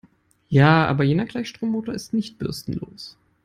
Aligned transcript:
Ja, 0.49 0.87
aber 0.87 1.03
jener 1.03 1.27
Gleichstrommotor 1.27 1.93
ist 1.93 2.11
nicht 2.11 2.39
bürstenlos. 2.39 3.19